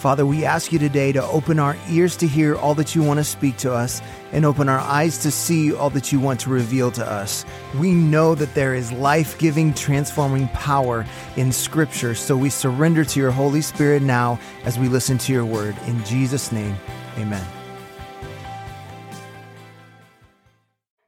Father, 0.00 0.24
we 0.24 0.46
ask 0.46 0.72
you 0.72 0.78
today 0.78 1.12
to 1.12 1.22
open 1.24 1.58
our 1.58 1.76
ears 1.90 2.16
to 2.16 2.26
hear 2.26 2.56
all 2.56 2.74
that 2.76 2.94
you 2.94 3.02
want 3.02 3.18
to 3.20 3.24
speak 3.24 3.58
to 3.58 3.70
us 3.70 4.00
and 4.32 4.46
open 4.46 4.66
our 4.66 4.78
eyes 4.78 5.18
to 5.18 5.30
see 5.30 5.74
all 5.74 5.90
that 5.90 6.10
you 6.10 6.18
want 6.18 6.40
to 6.40 6.48
reveal 6.48 6.90
to 6.92 7.06
us. 7.06 7.44
We 7.78 7.92
know 7.92 8.34
that 8.34 8.54
there 8.54 8.74
is 8.74 8.90
life 8.92 9.38
giving, 9.38 9.74
transforming 9.74 10.48
power 10.48 11.04
in 11.36 11.52
Scripture, 11.52 12.14
so 12.14 12.34
we 12.34 12.48
surrender 12.48 13.04
to 13.04 13.20
your 13.20 13.30
Holy 13.30 13.60
Spirit 13.60 14.00
now 14.00 14.40
as 14.64 14.78
we 14.78 14.88
listen 14.88 15.18
to 15.18 15.34
your 15.34 15.44
word. 15.44 15.76
In 15.86 16.02
Jesus' 16.06 16.50
name, 16.50 16.76
amen. 17.18 17.46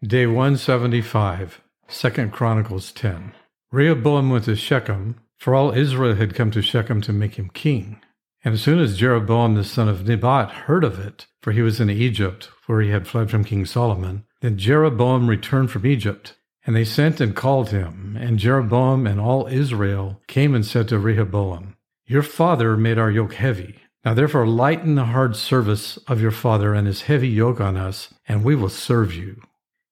Day 0.03 0.27
175, 0.27 1.63
2 1.89 2.29
Chronicles 2.29 2.93
10. 2.93 3.33
Rehoboam 3.71 4.29
went 4.29 4.45
to 4.45 4.55
Shechem, 4.55 5.19
for 5.39 5.55
all 5.55 5.73
Israel 5.73 6.17
had 6.17 6.35
come 6.35 6.51
to 6.51 6.61
Shechem 6.61 7.01
to 7.01 7.15
make 7.15 7.37
him 7.37 7.49
king. 7.49 7.99
And 8.45 8.55
as 8.55 8.63
soon 8.63 8.81
as 8.81 8.97
Jeroboam 8.97 9.55
the 9.55 9.65
son 9.65 9.89
of 9.89 10.07
Nebat 10.07 10.51
heard 10.51 10.85
of 10.85 10.99
it, 10.99 11.27
for 11.41 11.53
he 11.53 11.63
was 11.63 11.81
in 11.81 11.91
Egypt, 11.91 12.51
where 12.67 12.81
he 12.81 12.91
had 12.91 13.07
fled 13.07 13.31
from 13.31 13.45
King 13.45 13.65
Solomon, 13.67 14.25
then 14.41 14.59
Jeroboam 14.59 15.29
returned 15.29 15.71
from 15.71 15.87
Egypt. 15.87 16.35
And 16.65 16.77
they 16.77 16.85
sent 16.85 17.21
and 17.21 17.35
called 17.35 17.71
him, 17.71 18.17
and 18.21 18.39
Jeroboam 18.39 19.07
and 19.07 19.21
all 19.21 19.47
Israel 19.49 20.21
came 20.29 20.55
and 20.55 20.65
said 20.65 20.89
to 20.89 20.99
Rehoboam, 20.99 21.77
Your 22.07 22.23
father 22.23 22.77
made 22.77 22.99
our 22.99 23.11
yoke 23.11 23.35
heavy. 23.35 23.79
Now 24.05 24.15
therefore 24.15 24.47
lighten 24.47 24.95
the 24.95 25.07
hard 25.07 25.37
service 25.37 25.97
of 26.09 26.21
your 26.21 26.31
father 26.31 26.75
and 26.75 26.87
his 26.87 27.03
heavy 27.03 27.29
yoke 27.29 27.61
on 27.61 27.77
us, 27.77 28.13
and 28.29 28.45
we 28.45 28.55
will 28.55 28.69
serve 28.69 29.13
you. 29.15 29.41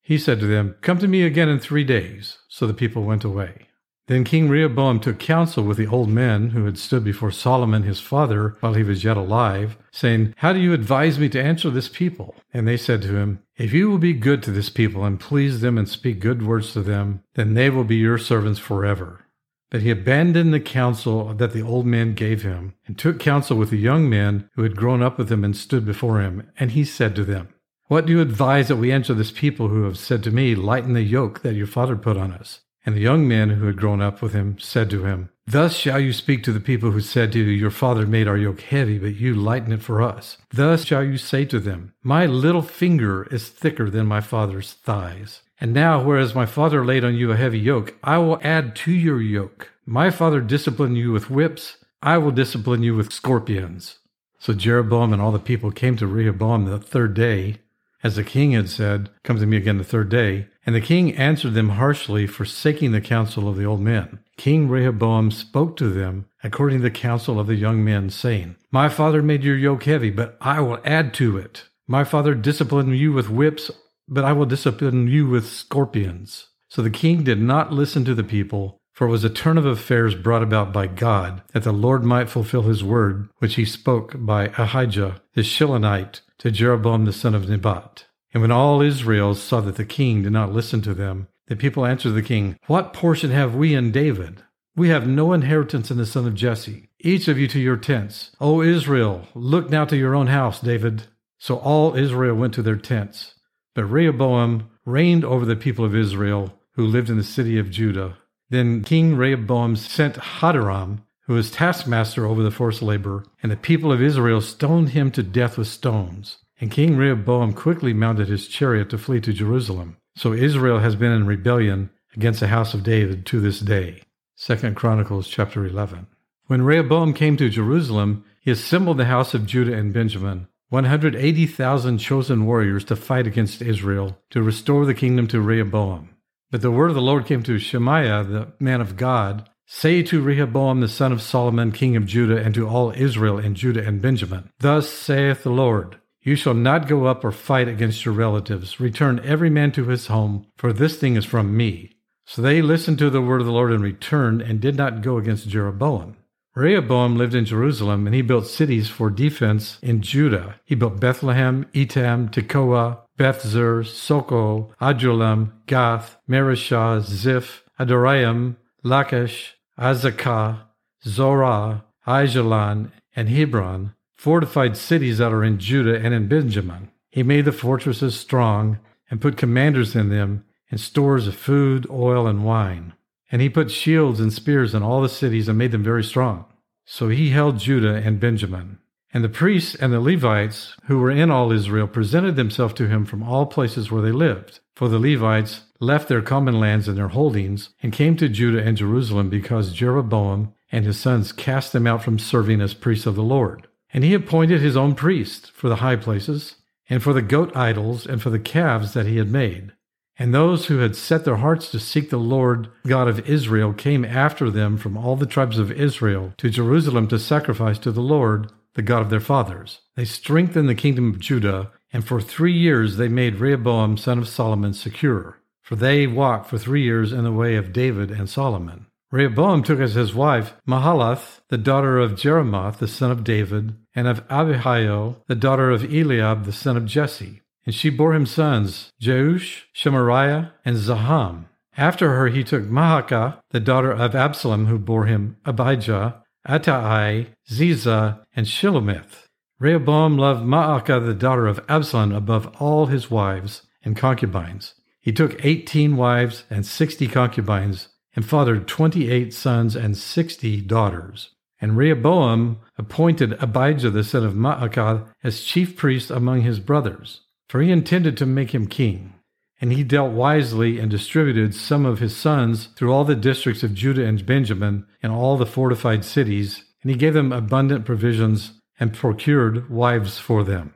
He 0.01 0.19
said 0.19 0.41
to 0.41 0.47
them, 0.47 0.77
Come 0.81 0.99
to 0.99 1.09
me 1.09 1.23
again 1.23 1.49
in 1.49 1.61
three 1.61 1.85
days. 1.85 2.39
So 2.49 2.67
the 2.67 2.75
people 2.75 3.05
went 3.05 3.25
away. 3.25 3.69
Then 4.11 4.25
King 4.25 4.49
Rehoboam 4.49 4.99
took 4.99 5.21
counsel 5.21 5.63
with 5.63 5.77
the 5.77 5.87
old 5.87 6.09
men 6.09 6.51
who 6.51 6.65
had 6.65 6.77
stood 6.77 7.05
before 7.05 7.31
Solomon 7.31 7.85
his 7.85 8.01
father 8.01 8.57
while 8.59 8.75
he 8.75 8.83
was 8.83 9.05
yet 9.05 9.17
alive, 9.17 9.79
saying, 9.93 10.35
How 10.39 10.53
do 10.53 10.59
you 10.59 10.73
advise 10.73 11.17
me 11.21 11.29
to 11.29 11.41
answer 11.41 11.71
this 11.71 11.89
people? 11.89 12.35
And 12.53 12.67
they 12.67 12.77
said 12.77 13.03
to 13.03 13.15
him, 13.15 13.39
If 13.57 13.73
you 13.73 13.89
will 13.89 13.99
be 13.99 14.13
good 14.13 14.43
to 14.43 14.51
this 14.51 14.69
people 14.69 15.05
and 15.05 15.21
please 15.21 15.61
them 15.61 15.79
and 15.79 15.89
speak 15.89 16.19
good 16.19 16.45
words 16.45 16.73
to 16.73 16.83
them, 16.83 17.23
then 17.35 17.55
they 17.55 17.71
will 17.71 17.85
be 17.85 17.99
your 17.99 18.19
servants 18.19 18.59
forever. 18.59 19.27
But 19.71 19.83
he 19.83 19.93
abandoned 19.93 20.53
the 20.53 20.59
counsel 20.59 21.33
that 21.33 21.53
the 21.53 21.63
old 21.63 21.87
men 21.87 22.15
gave 22.15 22.43
him, 22.43 22.75
and 22.89 22.99
took 22.99 23.21
counsel 23.21 23.57
with 23.57 23.71
the 23.71 23.79
young 23.79 24.11
men 24.11 24.51
who 24.57 24.65
had 24.65 24.75
grown 24.75 25.05
up 25.05 25.19
with 25.19 25.31
him 25.31 25.45
and 25.45 25.57
stood 25.57 25.87
before 25.87 26.21
him. 26.21 26.51
And 26.59 26.73
he 26.73 26.85
said 26.85 27.15
to 27.15 27.25
them, 27.25 27.51
What 27.87 28.07
do 28.07 28.13
you 28.13 28.21
advise 28.21 28.67
that 28.67 28.75
we 28.75 28.91
answer 28.91 29.15
this 29.15 29.31
people 29.31 29.69
who 29.69 29.85
have 29.85 29.97
said 29.97 30.25
to 30.25 30.33
me, 30.33 30.57
Lighten 30.57 30.95
the 30.95 31.03
yoke 31.03 31.43
that 31.43 31.55
your 31.55 31.69
father 31.69 31.95
put 31.95 32.17
on 32.17 32.33
us? 32.33 32.63
And 32.85 32.97
the 32.97 33.01
young 33.01 33.29
men 33.29 33.51
who 33.51 33.67
had 33.67 33.77
grown 33.77 34.01
up 34.01 34.23
with 34.23 34.33
him 34.33 34.59
said 34.59 34.89
to 34.91 35.05
him, 35.05 35.29
Thus 35.47 35.77
shall 35.77 36.01
you 36.01 36.13
speak 36.13 36.43
to 36.45 36.53
the 36.53 36.61
people 36.61 36.93
who 36.93 37.01
said 37.01 37.33
to 37.33 37.39
you, 37.39 37.51
Your 37.51 37.71
father 37.71 38.07
made 38.07 38.29
our 38.29 38.37
yoke 38.37 38.61
heavy, 38.61 38.99
but 38.99 39.17
you 39.17 39.35
lighten 39.35 39.73
it 39.73 39.83
for 39.83 40.01
us. 40.01 40.39
Thus 40.51 40.85
shall 40.85 41.05
you 41.05 41.19
say 41.19 41.45
to 41.47 41.59
them, 41.59 41.93
My 42.03 42.25
little 42.25 42.63
finger 42.63 43.25
is 43.31 43.49
thicker 43.49 43.91
than 43.91 44.07
my 44.07 44.21
father's 44.21 44.73
thighs. 44.73 45.43
And 45.61 45.75
now, 45.75 46.03
whereas 46.03 46.35
my 46.35 46.47
father 46.47 46.85
laid 46.85 47.05
on 47.05 47.15
you 47.15 47.33
a 47.33 47.37
heavy 47.37 47.59
yoke, 47.59 47.95
I 48.03 48.19
will 48.19 48.41
add 48.43 48.75
to 48.77 48.93
your 48.93 49.21
yoke. 49.21 49.71
My 49.85 50.11
father 50.11 50.41
disciplined 50.41 50.97
you 50.97 51.13
with 51.13 51.31
whips, 51.31 51.77
I 52.03 52.17
will 52.17 52.31
discipline 52.31 52.83
you 52.83 52.95
with 52.95 53.13
scorpions. 53.13 53.99
So 54.39 54.55
Jeroboam 54.55 55.13
and 55.13 55.21
all 55.21 55.33
the 55.33 55.39
people 55.39 55.71
came 55.71 55.97
to 55.99 56.07
Rehoboam 56.07 56.65
the 56.65 56.79
third 56.79 57.13
day, 57.13 57.57
as 58.03 58.17
the 58.17 58.25
king 58.25 58.53
had 58.53 58.71
said, 58.71 59.11
Come 59.23 59.39
to 59.39 59.45
me 59.45 59.59
again 59.59 59.77
the 59.77 59.85
third 59.85 60.09
day. 60.09 60.47
And 60.67 60.75
the 60.75 60.81
king 60.81 61.17
answered 61.17 61.55
them 61.55 61.71
harshly, 61.71 62.27
forsaking 62.27 62.93
the 62.93 63.01
counsel 63.01 63.49
of 63.49 63.57
the 63.57 63.65
old 63.65 63.81
men. 63.81 64.21
King 64.37 64.69
Rehoboam 64.69 65.31
spoke 65.31 65.77
to 65.77 65.89
them 65.89 66.27
according 66.43 66.79
to 66.79 66.83
the 66.83 66.91
counsel 66.91 67.41
of 67.41 67.47
the 67.47 67.55
young 67.55 67.85
men, 67.85 68.11
saying, 68.11 68.57
My 68.71 68.89
father 68.89 69.23
made 69.23 69.45
your 69.45 69.57
yoke 69.57 69.85
heavy, 69.85 70.11
but 70.11 70.37
I 70.41 70.61
will 70.61 70.79
add 70.85 71.15
to 71.15 71.37
it. 71.37 71.65
My 71.87 72.05
father 72.05 72.35
disciplined 72.35 72.97
you 72.97 73.13
with 73.13 73.31
whips, 73.31 73.71
but 74.09 74.25
I 74.25 74.33
will 74.33 74.47
discipline 74.47 75.09
you 75.09 75.29
with 75.29 75.47
scorpions. 75.47 76.47
So 76.69 76.83
the 76.83 76.91
king 76.91 77.25
did 77.25 77.41
not 77.41 77.73
listen 77.73 78.05
to 78.05 78.15
the 78.15 78.25
people, 78.25 78.79
for 78.93 79.07
it 79.07 79.11
was 79.11 79.25
a 79.25 79.31
turn 79.31 79.59
of 79.59 79.67
affairs 79.67 80.15
brought 80.15 80.43
about 80.43 80.73
by 80.73 80.87
God, 80.87 81.43
that 81.53 81.65
the 81.65 81.73
Lord 81.73 82.05
might 82.05 82.31
fulfill 82.31 82.63
his 82.63 82.85
word, 82.85 83.29
which 83.39 83.55
he 83.55 83.65
spoke 83.65 84.15
by 84.17 84.53
Ahijah 84.57 85.21
the 85.35 85.43
Shilonite 85.43 86.21
to 86.39 86.51
Jeroboam 86.51 87.07
the 87.07 87.13
son 87.13 87.35
of 87.35 87.49
Nebat. 87.49 88.05
And 88.33 88.41
when 88.43 88.53
all 88.53 88.81
Israel 88.81 89.35
saw 89.35 89.61
that 89.63 89.77
the 89.77 89.85
king 89.85 90.23
did 90.23 90.33
not 90.33 90.53
listen 90.53 90.81
to 90.83 90.95
them, 90.95 91.29
the 91.47 91.57
people 91.57 91.85
answered 91.85 92.13
the 92.13 92.23
king, 92.23 92.57
What 92.67 92.93
portion 92.93 93.31
have 93.31 93.55
we 93.55 93.75
in 93.75 93.91
David? 93.91 94.43
We 94.77 94.89
have 94.91 95.07
no 95.07 95.33
inheritance 95.33 95.91
in 95.91 95.97
the 95.97 96.07
son 96.07 96.27
of 96.27 96.35
Jesse. 96.35 96.89
Each 97.01 97.27
of 97.27 97.39
you 97.39 97.49
to 97.49 97.59
your 97.59 97.77
tents. 97.77 98.31
O 98.41 98.63
Israel, 98.63 99.27
look 99.35 99.69
now 99.69 99.85
to 99.85 99.97
your 99.97 100.15
own 100.15 100.29
house, 100.29 100.61
David. 100.61 101.05
So 101.39 101.57
all 101.57 101.97
Israel 101.97 102.37
went 102.37 102.55
to 102.55 102.63
their 102.63 102.77
tents. 102.77 103.35
But 103.75 103.85
Rehoboam 103.85 104.71
reigned 104.85 105.25
over 105.25 105.45
the 105.45 105.57
people 105.57 105.85
of 105.85 105.95
Israel 105.95 106.55
who 106.75 106.87
lived 106.87 107.11
in 107.11 107.17
the 107.17 107.25
city 107.25 107.59
of 107.59 107.71
Judah. 107.71 108.19
Then 108.49 108.83
King 108.83 109.17
Rehoboam 109.17 109.77
sent 109.77 110.17
Hadoram, 110.17 111.01
who 111.27 111.35
was 111.35 111.51
taskmaster 111.51 112.27
over 112.27 112.43
the 112.43 112.51
forced 112.51 112.83
labor, 112.83 113.25
and 113.43 113.51
the 113.51 113.57
people 113.57 113.93
of 113.93 114.03
Israel 114.03 114.41
stoned 114.41 114.91
him 114.91 115.11
to 115.13 115.23
death 115.23 115.59
with 115.59 115.69
stones. 115.69 116.39
And 116.61 116.71
King 116.71 116.97
Rehoboam 116.97 117.55
quickly 117.55 117.95
mounted 117.95 118.29
his 118.29 118.47
chariot 118.47 118.91
to 118.91 118.99
flee 118.99 119.21
to 119.23 119.33
Jerusalem. 119.33 119.97
So 120.15 120.35
Israel 120.35 120.81
has 120.81 120.95
been 120.95 121.11
in 121.11 121.27
rebellion 121.27 121.89
against 122.15 122.41
the 122.41 122.49
house 122.49 122.75
of 122.75 122.83
David 122.83 123.25
to 123.27 123.41
this 123.41 123.61
day. 123.61 124.03
2 124.37 124.75
Chronicles 124.75 125.27
chapter 125.27 125.65
11. 125.65 126.07
When 126.47 126.63
Rehoboam 126.63 127.15
came 127.15 127.37
to 127.39 127.49
Jerusalem, 127.49 128.25
he 128.43 128.51
assembled 128.51 128.99
the 128.99 129.07
house 129.07 129.33
of 129.33 129.47
Judah 129.47 129.75
and 129.75 129.93
Benjamin, 129.93 130.49
180,000 130.69 131.99
chosen 131.99 132.45
warriors 132.45 132.85
to 132.85 132.97
fight 132.97 133.27
against 133.27 133.63
Israel, 133.63 134.19
to 134.31 134.43
restore 134.43 134.85
the 134.85 134.95
kingdom 134.95 135.27
to 135.29 135.41
Rehoboam. 135.41 136.11
But 136.51 136.61
the 136.61 136.71
word 136.71 136.91
of 136.91 136.95
the 136.95 137.01
Lord 137.01 137.27
came 137.27 137.43
to 137.45 137.59
Shemaiah, 137.59 138.25
the 138.25 138.53
man 138.59 138.81
of 138.81 138.97
God, 138.97 139.49
Say 139.67 140.03
to 140.03 140.21
Rehoboam 140.21 140.81
the 140.81 140.89
son 140.89 141.13
of 141.13 141.23
Solomon, 141.23 141.71
king 141.71 141.95
of 141.95 142.05
Judah, 142.05 142.43
and 142.43 142.53
to 142.55 142.69
all 142.69 142.91
Israel 142.91 143.39
and 143.39 143.55
Judah 143.55 143.87
and 143.87 144.03
Benjamin, 144.03 144.51
Thus 144.59 144.91
saith 144.91 145.45
the 145.45 145.51
Lord, 145.51 146.01
You 146.23 146.37
shall 146.37 146.55
not 146.55 146.87
go 146.87 147.07
up 147.07 147.25
or 147.25 147.33
fight 147.33 147.67
against 147.67 148.05
your 148.05 148.13
relatives. 148.15 148.79
Return 148.79 149.21
every 149.25 149.49
man 149.49 149.73
to 149.73 149.87
his 149.87 150.09
home, 150.09 150.47
for 150.57 150.73
this 150.73 150.99
thing 150.99 151.17
is 151.17 151.25
from 151.25 151.57
me. 151.57 151.97
So 152.27 152.43
they 152.43 152.61
listened 152.61 152.99
to 152.99 153.11
the 153.11 153.23
word 153.23 153.41
of 153.41 153.47
the 153.47 153.53
Lord 153.53 153.73
and 153.73 153.83
returned, 153.83 154.43
and 154.43 154.61
did 154.61 154.77
not 154.77 155.03
go 155.03 155.17
against 155.17 155.49
Jeroboam. 155.49 156.17
Rehoboam 156.55 157.17
lived 157.17 157.35
in 157.35 157.45
Jerusalem, 157.45 158.07
and 158.07 158.15
he 158.15 158.23
built 158.23 158.47
cities 158.47 158.89
for 158.89 159.09
defense 159.09 159.79
in 159.83 160.03
Judah. 160.03 160.61
He 160.65 160.75
built 160.75 161.01
Bethlehem, 161.01 161.67
Etam, 161.73 162.31
Tekoa, 162.31 162.99
Beth-zur, 163.17 163.85
Soco, 163.85 164.71
Adullam, 164.81 165.53
Gath, 165.67 166.19
Mareshah, 166.29 167.01
Ziph, 167.01 167.63
Adoraim, 167.79 168.57
Lachish, 168.83 169.57
Azekah, 169.79 170.63
Zorah, 171.05 171.85
Aijalon, 172.07 172.91
and 173.17 173.29
Hebron, 173.29 173.95
fortified 174.21 174.77
cities 174.77 175.17
that 175.17 175.33
are 175.33 175.43
in 175.43 175.59
Judah 175.59 175.99
and 175.99 176.13
in 176.13 176.29
Benjamin. 176.29 176.91
He 177.09 177.23
made 177.23 177.47
the 177.47 177.53
fortresses 177.53 178.21
strong 178.21 178.79
and 179.11 179.19
put 179.19 179.39
commanders 179.39 179.97
in 179.97 180.11
them 180.11 180.45
and 180.71 180.79
stores 180.79 181.27
of 181.27 181.35
food, 181.35 181.87
oil, 181.89 182.27
and 182.27 182.45
wine. 182.45 182.93
And 183.33 183.41
he 183.41 183.49
put 183.49 183.71
shields 183.71 184.21
and 184.21 184.31
spears 184.31 184.75
in 184.75 184.83
all 184.83 185.01
the 185.01 185.09
cities 185.09 185.49
and 185.49 185.57
made 185.57 185.73
them 185.73 185.83
very 185.83 186.05
strong. 186.05 186.45
So 186.85 187.09
he 187.09 187.31
held 187.31 187.61
Judah 187.61 187.95
and 187.95 188.21
Benjamin. 188.21 188.79
And 189.11 189.25
the 189.25 189.31
priests 189.31 189.75
and 189.75 189.91
the 189.91 190.01
Levites, 190.01 190.77
who 190.85 190.99
were 190.99 191.11
in 191.11 191.31
all 191.31 191.51
Israel, 191.51 191.87
presented 191.87 192.37
themselves 192.37 192.75
to 192.75 192.89
him 192.89 193.07
from 193.07 193.23
all 193.23 193.47
places 193.47 193.91
where 193.91 194.03
they 194.03 194.13
lived. 194.13 194.61
For 194.77 194.91
the 194.91 194.99
Levites 194.99 195.63
left 195.81 196.09
their 196.09 196.21
common 196.21 196.61
lands 196.61 196.89
and 196.89 196.99
their 196.99 197.09
holdings 197.09 197.71
and 197.83 197.91
came 197.91 198.19
to 198.19 198.29
Judah 198.29 198.63
and 198.63 198.77
Jerusalem 198.77 199.31
because 199.31 199.73
Jeroboam 199.73 200.53
and 200.71 200.85
his 200.85 201.01
sons 201.01 201.33
cast 201.33 201.73
them 201.73 201.87
out 201.87 202.05
from 202.05 202.19
serving 202.19 202.61
as 202.61 202.75
priests 202.75 203.07
of 203.07 203.15
the 203.15 203.23
Lord. 203.23 203.67
And 203.93 204.05
he 204.05 204.15
appointed 204.15 204.61
his 204.61 204.77
own 204.77 204.95
priests 204.95 205.51
for 205.51 205.69
the 205.69 205.77
high 205.77 205.97
places, 205.97 206.57
and 206.89 207.03
for 207.03 207.13
the 207.13 207.23
goat 207.23 207.55
idols, 207.57 208.07
and 208.07 208.23
for 208.23 208.31
the 208.31 208.39
calves 208.39 208.95
that 208.95 209.07
he 209.07 209.17
had 209.17 209.31
made. 209.31 209.73
And 210.19 210.35
those 210.35 210.67
who 210.67 210.79
had 210.79 210.97
set 210.97 211.25
their 211.25 211.37
hearts 211.37 211.71
to 211.71 211.81
seek 211.81 212.11
the 212.11 212.19
Lord 212.19 212.69
God 212.87 213.09
of 213.09 213.27
Israel 213.29 213.73
came 213.73 214.05
after 214.05 214.51
them 214.51 214.77
from 214.77 214.99
all 214.99 215.17
the 215.17 215.25
tribes 215.25 215.59
of 215.59 215.73
Israel 215.73 216.35
to 216.37 216.51
Jerusalem 216.51 217.09
to 217.09 217.19
sacrifice 217.19 217.79
to 217.79 217.91
the 217.91 218.03
Lord, 218.03 218.53
the 218.75 218.83
God 218.83 219.01
of 219.01 219.09
their 219.09 219.19
fathers. 219.19 219.81
They 219.97 220.05
strengthened 220.05 220.69
the 220.69 220.75
kingdom 220.75 221.09
of 221.11 221.21
Judah, 221.21 221.73
and 221.91 222.07
for 222.07 222.21
three 222.21 222.53
years 222.53 222.97
they 222.99 223.09
made 223.09 223.37
Rehoboam 223.37 223.97
son 223.97 224.19
of 224.19 224.29
Solomon 224.29 224.75
secure. 224.75 225.39
For 225.63 225.77
they 225.77 226.07
walked 226.07 226.51
for 226.51 226.59
three 226.59 226.83
years 226.83 227.13
in 227.13 227.25
the 227.25 227.33
way 227.33 227.57
of 227.57 227.73
David 227.73 228.11
and 228.11 228.29
Solomon. 228.29 228.87
Rehoboam 229.13 229.63
took 229.65 229.81
as 229.81 229.95
his 229.95 230.15
wife 230.15 230.55
Mahalath, 230.69 231.41
the 231.49 231.59
daughter 231.59 231.99
of 231.99 232.13
Jerimoth, 232.13 232.79
the 232.79 232.87
son 232.87 233.11
of 233.11 233.25
David, 233.25 233.75
and 233.95 234.07
of 234.07 234.25
Abihail, 234.31 235.23
the 235.27 235.35
daughter 235.35 235.71
of 235.71 235.85
Eliab, 235.85 236.45
the 236.45 236.53
son 236.53 236.77
of 236.77 236.87
Jesse. 236.87 237.43
And 237.67 237.75
she 237.75 237.91
bore 237.91 238.15
him 238.15 238.25
sons, 238.25 238.91
Jeush, 239.01 239.65
Shemariah, 239.75 240.53
and 240.65 240.77
Zaham. 240.77 241.47
After 241.77 242.15
her 242.15 242.29
he 242.29 242.45
took 242.45 242.65
Maacah, 242.65 243.39
the 243.51 243.61
daughter 243.61 243.93
of 243.93 244.15
Absalom, 244.15 244.67
who 244.67 244.79
bore 244.79 245.07
him 245.07 245.37
Abijah, 245.45 246.23
Attai, 246.49 247.29
Ziza, 247.51 248.21
and 248.35 248.47
Shelomith. 248.47 249.27
Rehoboam 249.59 250.17
loved 250.17 250.45
Maacah, 250.45 251.05
the 251.05 251.15
daughter 251.15 251.47
of 251.47 251.61
Absalom, 251.69 252.13
above 252.13 252.55
all 252.61 252.87
his 252.87 253.11
wives 253.11 253.63
and 253.85 253.97
concubines. 253.97 254.75
He 255.01 255.13
took 255.13 255.45
eighteen 255.45 255.97
wives 255.97 256.45
and 256.49 256.65
sixty 256.65 257.09
concubines, 257.09 257.89
and 258.21 258.29
fathered 258.29 258.69
twenty 258.69 259.11
eight 259.11 259.33
sons 259.33 259.75
and 259.75 259.97
sixty 259.97 260.61
daughters. 260.61 261.31
And 261.59 261.75
Rehoboam 261.75 262.59
appointed 262.77 263.33
Abijah 263.43 263.89
the 263.89 264.05
son 264.05 264.27
of 264.27 264.35
Maacah 264.35 265.07
as 265.25 265.43
chief 265.43 265.75
priest 265.75 266.11
among 266.11 266.43
his 266.43 266.61
brothers, 266.61 267.23
for 267.49 267.63
he 267.63 267.71
intended 267.71 268.19
to 268.19 268.27
make 268.27 268.55
him 268.55 268.67
king. 268.67 269.15
And 269.59 269.73
he 269.73 269.83
dealt 269.85 270.13
wisely 270.13 270.79
and 270.79 270.91
distributed 270.91 271.55
some 271.55 271.87
of 271.87 272.01
his 272.01 272.15
sons 272.15 272.67
through 272.77 272.93
all 272.93 273.05
the 273.05 273.15
districts 273.15 273.63
of 273.63 273.73
Judah 273.73 274.05
and 274.05 274.27
Benjamin 274.27 274.85
and 275.03 275.11
all 275.11 275.39
the 275.39 275.47
fortified 275.47 276.05
cities, 276.05 276.65
and 276.83 276.91
he 276.91 276.99
gave 276.99 277.15
them 277.15 277.33
abundant 277.33 277.87
provisions 277.87 278.53
and 278.79 278.93
procured 278.93 279.71
wives 279.71 280.19
for 280.19 280.45
them. 280.45 280.75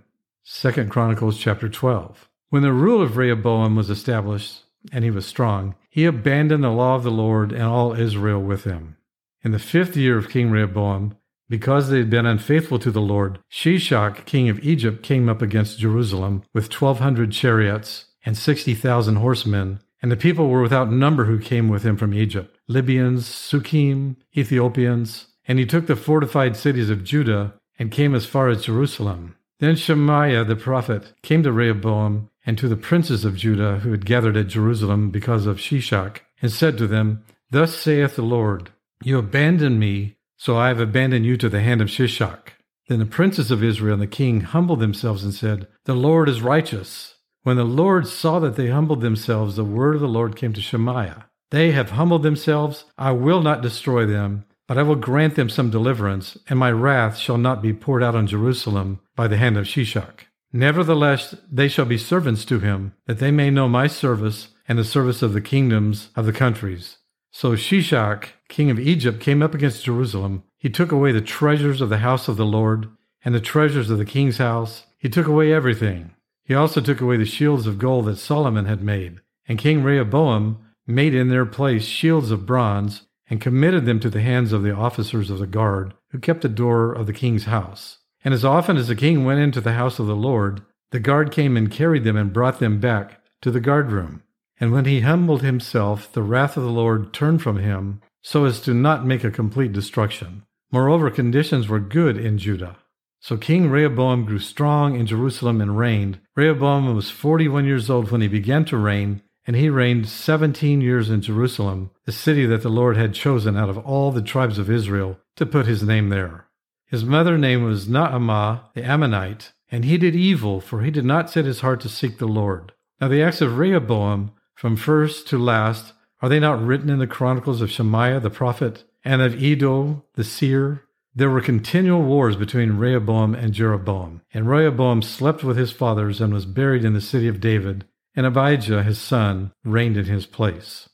2 0.50 0.87
Chronicles 0.87 1.37
chapter 1.37 1.69
12. 1.69 2.26
When 2.49 2.62
the 2.62 2.73
rule 2.73 3.02
of 3.02 3.19
Rehoboam 3.19 3.76
was 3.76 3.90
established, 3.90 4.62
and 4.93 5.05
he 5.05 5.11
was 5.11 5.26
strong, 5.26 5.75
he 5.94 6.06
abandoned 6.06 6.64
the 6.64 6.70
law 6.70 6.96
of 6.96 7.05
the 7.05 7.11
Lord 7.12 7.52
and 7.52 7.62
all 7.62 7.93
Israel 7.93 8.43
with 8.43 8.64
him. 8.64 8.96
In 9.44 9.52
the 9.52 9.61
fifth 9.61 9.96
year 9.96 10.19
of 10.19 10.29
King 10.29 10.50
Rehoboam, 10.50 11.14
because 11.49 11.88
they 11.88 11.99
had 11.99 12.11
been 12.11 12.26
unfaithful 12.26 12.81
to 12.81 12.91
the 12.91 13.00
Lord, 13.00 13.38
Shishak, 13.49 14.25
king 14.25 14.49
of 14.49 14.58
Egypt, 14.58 15.05
came 15.05 15.29
up 15.29 15.41
against 15.41 15.79
Jerusalem 15.79 16.43
with 16.52 16.69
twelve 16.69 16.99
hundred 16.99 17.31
chariots 17.31 18.06
and 18.26 18.37
sixty 18.37 18.75
thousand 18.75 19.17
horsemen, 19.17 19.79
and 20.02 20.11
the 20.11 20.17
people 20.17 20.49
were 20.49 20.62
without 20.62 20.91
number 20.91 21.26
who 21.26 21.38
came 21.38 21.69
with 21.69 21.85
him 21.85 21.97
from 21.97 22.12
Egypt 22.12 22.58
Libyans, 22.67 23.29
Sukkiim, 23.29 24.17
Ethiopians. 24.37 25.29
And 25.47 25.61
he 25.61 25.64
took 25.64 25.87
the 25.87 25.94
fortified 25.94 26.56
cities 26.56 26.90
of 26.90 27.05
Judah 27.05 27.55
and 27.79 27.93
came 27.93 28.17
as 28.17 28.26
far 28.26 28.49
as 28.49 28.64
Jerusalem. 28.64 29.37
Then 29.61 29.76
Shemaiah 29.76 30.43
the 30.43 30.56
prophet 30.56 31.12
came 31.23 31.44
to 31.44 31.52
Rehoboam 31.52 32.31
and 32.46 32.58
to 32.58 32.69
the 32.69 32.76
princes 32.76 33.25
of 33.25 33.37
Judah 33.37 33.79
who 33.79 33.91
had 33.91 34.06
gathered 34.06 34.37
at 34.37 34.49
Jerusalem 34.49 35.11
because 35.11 35.46
of 35.46 35.58
Shishak, 35.58 36.20
and 36.43 36.52
said 36.52 36.76
to 36.79 36.87
them, 36.87 37.25
Thus 37.50 37.75
saith 37.75 38.17
the 38.17 38.23
Lord, 38.23 38.70
You 39.02 39.19
abandoned 39.19 39.81
me, 39.81 40.17
so 40.37 40.56
I 40.56 40.69
have 40.69 40.81
abandoned 40.81 41.25
you 41.25 41.37
to 41.38 41.49
the 41.49 41.62
hand 41.62 41.81
of 41.81 41.88
Shishak. 41.88 42.55
Then 42.88 42.99
the 42.99 43.06
princes 43.06 43.50
of 43.50 43.64
Israel 43.64 43.94
and 43.94 44.02
the 44.02 44.06
king 44.06 44.43
humbled 44.43 44.81
themselves 44.81 45.25
and 45.25 45.32
said, 45.32 45.69
The 45.85 45.94
Lord 45.94 46.29
is 46.29 46.43
righteous. 46.43 47.14
When 47.43 47.56
the 47.56 47.64
Lord 47.64 48.06
saw 48.06 48.38
that 48.41 48.56
they 48.56 48.69
humbled 48.69 49.00
themselves, 49.00 49.56
the 49.56 49.64
word 49.64 49.94
of 49.94 50.00
the 50.00 50.08
Lord 50.08 50.37
came 50.37 50.52
to 50.52 50.61
Shemaiah. 50.61 51.26
They 51.50 51.73
have 51.73 51.90
humbled 51.90 52.23
themselves, 52.23 52.85
I 52.99 53.12
will 53.12 53.40
not 53.40 53.62
destroy 53.62 54.06
them, 54.06 54.44
but 54.67 54.79
I 54.79 54.82
will 54.82 54.97
grant 54.97 55.37
them 55.37 55.49
some 55.49 55.70
deliverance, 55.70 56.38
and 56.49 56.58
my 56.58 56.73
wrath 56.73 57.17
shall 57.17 57.38
not 57.38 57.62
be 57.62 57.73
poured 57.73 58.02
out 58.02 58.14
on 58.14 58.26
Jerusalem 58.26 59.00
by 59.14 59.29
the 59.29 59.37
hand 59.37 59.56
of 59.56 59.67
Shishak. 59.67 60.26
Nevertheless, 60.56 61.34
they 61.50 61.66
shall 61.66 61.84
be 61.84 61.98
servants 61.98 62.44
to 62.44 62.60
him, 62.60 62.92
that 63.06 63.18
they 63.18 63.32
may 63.32 63.50
know 63.50 63.68
my 63.68 63.88
service 63.88 64.50
and 64.68 64.78
the 64.78 64.84
service 64.84 65.20
of 65.20 65.32
the 65.32 65.40
kingdoms 65.40 66.10
of 66.14 66.26
the 66.26 66.32
countries. 66.32 66.98
So 67.32 67.56
Shishak, 67.56 68.28
king 68.48 68.70
of 68.70 68.78
Egypt, 68.78 69.18
came 69.18 69.42
up 69.42 69.52
against 69.52 69.82
Jerusalem. 69.82 70.44
He 70.56 70.70
took 70.70 70.92
away 70.92 71.10
the 71.10 71.20
treasures 71.20 71.80
of 71.80 71.88
the 71.88 71.98
house 71.98 72.28
of 72.28 72.36
the 72.36 72.46
Lord 72.46 72.86
and 73.24 73.34
the 73.34 73.40
treasures 73.40 73.90
of 73.90 73.98
the 73.98 74.04
king's 74.04 74.38
house. 74.38 74.84
He 74.96 75.08
took 75.08 75.26
away 75.26 75.52
everything. 75.52 76.12
He 76.44 76.54
also 76.54 76.80
took 76.80 77.00
away 77.00 77.16
the 77.16 77.24
shields 77.24 77.66
of 77.66 77.80
gold 77.80 78.04
that 78.04 78.18
Solomon 78.18 78.66
had 78.66 78.80
made. 78.80 79.18
And 79.48 79.58
King 79.58 79.82
Rehoboam 79.82 80.58
made 80.86 81.16
in 81.16 81.30
their 81.30 81.46
place 81.46 81.84
shields 81.84 82.30
of 82.30 82.46
bronze 82.46 83.02
and 83.28 83.40
committed 83.40 83.86
them 83.86 83.98
to 83.98 84.08
the 84.08 84.22
hands 84.22 84.52
of 84.52 84.62
the 84.62 84.74
officers 84.74 85.30
of 85.30 85.40
the 85.40 85.48
guard 85.48 85.94
who 86.10 86.20
kept 86.20 86.42
the 86.42 86.48
door 86.48 86.92
of 86.92 87.06
the 87.06 87.12
king's 87.12 87.46
house. 87.46 87.98
And 88.25 88.32
as 88.32 88.44
often 88.44 88.76
as 88.76 88.88
the 88.88 88.97
king 88.97 89.25
went 89.25 89.41
into 89.41 89.61
the 89.61 89.75
house 89.75 89.99
of 89.99 90.06
the 90.06 90.17
Lord, 90.17 90.62
the 90.91 90.99
guard 90.99 91.31
came 91.31 91.56
and 91.56 91.71
carried 91.71 92.05
them 92.05 92.17
and 92.17 92.32
brought 92.32 92.59
them 92.59 92.81
back 92.81 93.21
to 93.43 93.50
the 93.50 93.61
guard 93.61 93.93
room. 93.93 94.23
And 94.59 94.73
when 94.73 94.87
he 94.87 95.00
humbled 95.00 95.43
himself, 95.43 96.11
the 96.12 96.23
wrath 96.23 96.56
of 96.56 96.62
the 96.62 96.71
Lord 96.71 97.12
turned 97.12 97.43
from 97.43 97.59
him, 97.59 98.00
so 98.23 98.44
as 98.44 98.61
to 98.62 98.73
not 98.73 99.05
make 99.05 99.25
a 99.25 99.31
complete 99.31 99.73
destruction. 99.73 100.44
Moreover, 100.73 101.11
conditions 101.11 101.69
were 101.69 101.81
good 101.81 102.17
in 102.17 102.38
Judah. 102.38 102.79
So 103.21 103.37
King 103.37 103.71
Rehoboam 103.71 104.25
grew 104.25 104.38
strong 104.38 104.99
in 104.99 105.06
Jerusalem 105.06 105.61
and 105.61 105.76
reigned. 105.76 106.21
Rehoboam 106.37 106.94
was 106.94 107.11
forty 107.11 107.49
one 107.49 107.65
years 107.65 107.91
old 107.91 108.11
when 108.11 108.21
he 108.21 108.29
began 108.29 108.65
to 108.67 108.76
reign, 108.76 109.23
and 109.47 109.56
he 109.56 109.69
reigned 109.69 110.09
seventeen 110.09 110.81
years 110.81 111.11
in 111.11 111.21
Jerusalem, 111.21 111.91
the 112.06 112.12
city 112.12 112.47
that 112.47 112.62
the 112.62 112.69
Lord 112.69 112.97
had 112.97 113.15
chosen 113.15 113.56
out 113.56 113.69
of 113.69 113.79
all 113.79 114.12
the 114.12 114.23
tribes 114.23 114.59
of 114.59 114.71
Israel 114.71 115.19
to 115.37 115.47
put 115.47 115.67
his 115.67 115.82
name 115.82 116.09
there. 116.09 116.47
His 116.86 117.04
mother 117.04 117.38
name 117.38 117.64
was 117.64 117.88
Naamah 117.88 118.72
the 118.75 118.84
Ammonite, 118.84 119.52
and 119.70 119.84
he 119.84 119.98
did 119.98 120.14
evil, 120.14 120.60
for 120.60 120.82
he 120.82 120.90
did 120.90 121.04
not 121.04 121.31
set 121.31 121.44
his 121.44 121.60
heart 121.60 121.81
to 121.81 121.88
seek 121.88 122.19
the 122.19 122.28
Lord. 122.28 122.72
Now 123.00 123.08
the 123.08 123.22
acts 123.22 123.40
of 123.40 123.58
Rehoboam, 123.58 124.32
from 124.54 124.76
first 124.76 125.26
to 125.28 125.38
last, 125.38 125.92
are 126.22 126.28
they 126.28 126.40
not 126.40 126.64
written 126.64 126.90
in 126.90 126.98
the 126.98 127.06
chronicles 127.06 127.60
of 127.60 127.70
Shemaiah 127.70 128.20
the 128.20 128.31
prophet, 128.31 128.84
and 129.04 129.20
of 129.20 129.42
Iddo 129.42 130.04
the 130.14 130.25
seer? 130.25 130.84
There 131.14 131.31
were 131.31 131.40
continual 131.40 132.02
wars 132.02 132.36
between 132.36 132.78
Rehoboam 132.78 133.34
and 133.34 133.52
Jeroboam, 133.52 134.22
and 134.32 134.48
Rehoboam 134.48 135.02
slept 135.02 135.44
with 135.44 135.56
his 135.56 135.70
fathers 135.70 136.20
and 136.20 136.32
was 136.32 136.46
buried 136.46 136.84
in 136.84 136.92
the 136.92 137.00
city 137.00 137.28
of 137.28 137.40
David, 137.40 137.84
and 138.16 138.26
Abijah 138.26 138.82
his 138.82 138.98
son 138.98 139.52
reigned 139.64 139.96
in 139.96 140.06
his 140.06 140.26
place. 140.26 140.88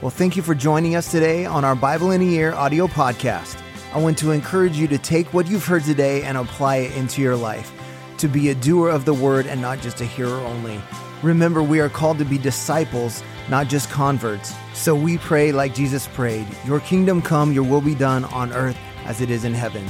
Well, 0.00 0.12
thank 0.12 0.36
you 0.36 0.44
for 0.44 0.54
joining 0.54 0.94
us 0.94 1.10
today 1.10 1.44
on 1.44 1.64
our 1.64 1.74
Bible 1.74 2.12
in 2.12 2.22
a 2.22 2.24
Year 2.24 2.52
audio 2.52 2.86
podcast. 2.86 3.60
I 3.92 3.98
want 3.98 4.16
to 4.18 4.30
encourage 4.30 4.76
you 4.76 4.86
to 4.86 4.96
take 4.96 5.34
what 5.34 5.48
you've 5.48 5.66
heard 5.66 5.82
today 5.82 6.22
and 6.22 6.38
apply 6.38 6.76
it 6.76 6.96
into 6.96 7.20
your 7.20 7.34
life, 7.34 7.72
to 8.18 8.28
be 8.28 8.50
a 8.50 8.54
doer 8.54 8.90
of 8.90 9.04
the 9.04 9.12
word 9.12 9.48
and 9.48 9.60
not 9.60 9.80
just 9.80 10.00
a 10.00 10.04
hearer 10.04 10.38
only. 10.38 10.80
Remember, 11.20 11.64
we 11.64 11.80
are 11.80 11.88
called 11.88 12.18
to 12.18 12.24
be 12.24 12.38
disciples, 12.38 13.24
not 13.48 13.66
just 13.66 13.90
converts. 13.90 14.54
So 14.72 14.94
we 14.94 15.18
pray 15.18 15.50
like 15.50 15.74
Jesus 15.74 16.06
prayed 16.06 16.46
Your 16.64 16.78
kingdom 16.78 17.20
come, 17.20 17.52
your 17.52 17.64
will 17.64 17.80
be 17.80 17.96
done 17.96 18.24
on 18.26 18.52
earth 18.52 18.78
as 19.04 19.20
it 19.20 19.30
is 19.32 19.42
in 19.42 19.52
heaven. 19.52 19.84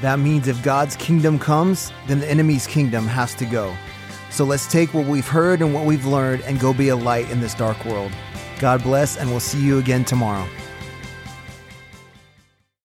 That 0.00 0.20
means 0.20 0.46
if 0.46 0.62
God's 0.62 0.94
kingdom 0.94 1.40
comes, 1.40 1.90
then 2.06 2.20
the 2.20 2.30
enemy's 2.30 2.68
kingdom 2.68 3.04
has 3.08 3.34
to 3.34 3.46
go. 3.46 3.74
So 4.30 4.44
let's 4.44 4.70
take 4.70 4.94
what 4.94 5.06
we've 5.06 5.26
heard 5.26 5.60
and 5.60 5.74
what 5.74 5.86
we've 5.86 6.06
learned 6.06 6.42
and 6.42 6.60
go 6.60 6.72
be 6.72 6.90
a 6.90 6.96
light 6.96 7.28
in 7.32 7.40
this 7.40 7.54
dark 7.54 7.84
world. 7.84 8.12
God 8.60 8.82
bless, 8.82 9.16
and 9.16 9.30
we'll 9.30 9.40
see 9.40 9.60
you 9.60 9.78
again 9.78 10.04
tomorrow. 10.04 10.46